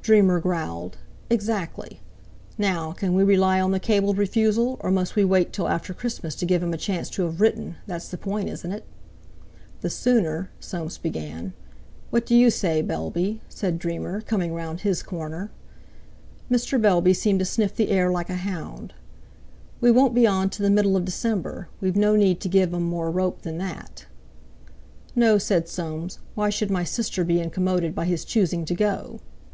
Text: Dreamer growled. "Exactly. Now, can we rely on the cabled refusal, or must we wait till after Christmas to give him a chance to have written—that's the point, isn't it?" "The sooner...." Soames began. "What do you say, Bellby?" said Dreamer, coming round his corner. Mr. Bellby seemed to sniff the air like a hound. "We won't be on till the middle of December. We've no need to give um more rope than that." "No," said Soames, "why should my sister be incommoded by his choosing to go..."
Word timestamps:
Dreamer 0.00 0.40
growled. 0.40 0.96
"Exactly. 1.28 2.00
Now, 2.56 2.92
can 2.92 3.12
we 3.12 3.22
rely 3.22 3.60
on 3.60 3.70
the 3.70 3.78
cabled 3.78 4.16
refusal, 4.16 4.78
or 4.80 4.90
must 4.90 5.14
we 5.14 5.26
wait 5.26 5.52
till 5.52 5.68
after 5.68 5.92
Christmas 5.92 6.34
to 6.36 6.46
give 6.46 6.62
him 6.62 6.72
a 6.72 6.78
chance 6.78 7.10
to 7.10 7.24
have 7.24 7.38
written—that's 7.38 8.08
the 8.08 8.16
point, 8.16 8.48
isn't 8.48 8.72
it?" 8.72 8.86
"The 9.82 9.90
sooner...." 9.90 10.48
Soames 10.58 10.96
began. 10.96 11.52
"What 12.08 12.24
do 12.24 12.34
you 12.34 12.48
say, 12.48 12.80
Bellby?" 12.80 13.42
said 13.50 13.78
Dreamer, 13.78 14.22
coming 14.22 14.54
round 14.54 14.80
his 14.80 15.02
corner. 15.02 15.50
Mr. 16.50 16.80
Bellby 16.80 17.12
seemed 17.12 17.40
to 17.40 17.44
sniff 17.44 17.76
the 17.76 17.90
air 17.90 18.10
like 18.10 18.30
a 18.30 18.36
hound. 18.36 18.94
"We 19.82 19.90
won't 19.90 20.14
be 20.14 20.26
on 20.26 20.48
till 20.48 20.64
the 20.64 20.70
middle 20.70 20.96
of 20.96 21.04
December. 21.04 21.68
We've 21.82 21.94
no 21.94 22.16
need 22.16 22.40
to 22.40 22.48
give 22.48 22.72
um 22.72 22.84
more 22.84 23.10
rope 23.10 23.42
than 23.42 23.58
that." 23.58 24.06
"No," 25.14 25.36
said 25.36 25.68
Soames, 25.68 26.20
"why 26.34 26.48
should 26.48 26.70
my 26.70 26.84
sister 26.84 27.22
be 27.22 27.38
incommoded 27.38 27.94
by 27.94 28.06
his 28.06 28.24
choosing 28.24 28.64
to 28.64 28.74
go..." 28.74 29.20